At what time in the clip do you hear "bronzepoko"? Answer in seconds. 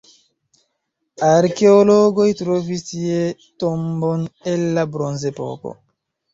4.99-5.79